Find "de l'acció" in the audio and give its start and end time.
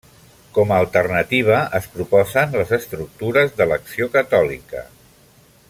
3.61-4.09